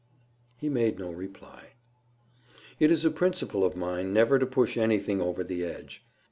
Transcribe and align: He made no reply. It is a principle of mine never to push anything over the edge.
He 0.57 0.67
made 0.67 0.97
no 0.97 1.11
reply. 1.11 1.73
It 2.79 2.89
is 2.89 3.05
a 3.05 3.11
principle 3.11 3.63
of 3.63 3.75
mine 3.75 4.11
never 4.11 4.39
to 4.39 4.47
push 4.47 4.75
anything 4.75 5.21
over 5.21 5.43
the 5.43 5.63
edge. 5.63 6.03